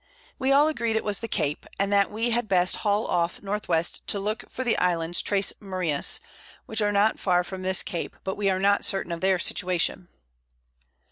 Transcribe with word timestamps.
We 0.39 0.51
all 0.51 0.67
agreed 0.67 0.95
it 0.95 1.03
was 1.03 1.19
the 1.19 1.27
Cape, 1.27 1.63
and 1.77 1.93
that 1.93 2.09
we 2.09 2.31
had 2.31 2.47
best 2.47 2.77
hall 2.77 3.05
off 3.05 3.37
N. 3.43 3.59
W. 3.59 3.83
to 4.07 4.19
look 4.19 4.49
for 4.49 4.63
the 4.63 4.75
Islands 4.79 5.21
Tres 5.21 5.53
Marias, 5.59 6.19
which 6.65 6.81
are 6.81 6.91
not 6.91 7.19
far 7.19 7.43
from 7.43 7.61
this 7.61 7.83
Cape, 7.83 8.15
but 8.23 8.33
we 8.35 8.49
are 8.49 8.57
not 8.57 8.83
certain 8.83 9.11
of 9.11 9.21
their 9.21 9.37
Situation. 9.37 10.07